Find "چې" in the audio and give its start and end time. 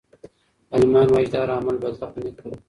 1.27-1.31